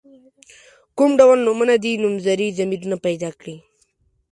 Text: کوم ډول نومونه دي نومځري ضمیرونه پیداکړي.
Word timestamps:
کوم 0.97 1.11
ډول 1.19 1.37
نومونه 1.45 1.75
دي 1.83 1.91
نومځري 2.03 2.47
ضمیرونه 2.57 2.97
پیداکړي. 3.05 3.55